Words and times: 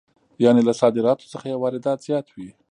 یانې 0.43 0.61
له 0.67 0.73
صادراتو 0.81 1.29
څخه 1.33 1.45
یې 1.51 1.57
واردات 1.61 1.99
زیات 2.07 2.27
وي 2.35 2.49